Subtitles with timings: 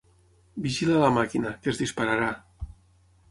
[0.65, 2.31] Vigila la màquina, que es dispararà.